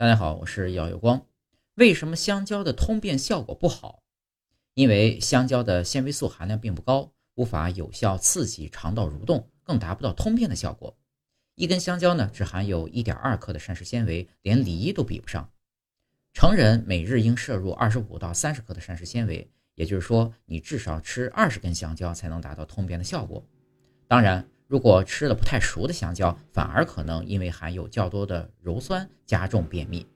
[0.00, 1.26] 大家好，我是耀有光。
[1.74, 4.04] 为什么香蕉的通便效果不好？
[4.74, 10.96] 因为香蕉的纤维素含量并不高，无法有效刺激肠道蠕动，更达不到通便的效果。
[11.56, 15.50] 一根香蕉呢，只含有一点二克的膳食纤维，连梨都比不上。
[16.32, 23.44] 成人每日应摄入二十五到三十克的膳食纤维，也就是说，你至少吃二十根香蕉才能达到通便的效果。
[24.06, 24.48] 当然。
[24.68, 30.06] 如果吃了不太熟的香蕉，反而可能因为含有较多的鞣酸加重便秘。